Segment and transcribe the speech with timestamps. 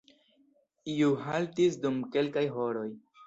[0.93, 2.89] Iu haltis dum kelkaj horoj.